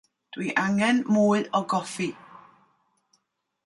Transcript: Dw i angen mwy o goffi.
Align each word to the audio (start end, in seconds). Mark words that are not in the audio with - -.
Dw 0.35 0.41
i 0.45 0.47
angen 0.61 1.03
mwy 1.15 1.43
o 1.59 1.63
goffi. 1.75 2.09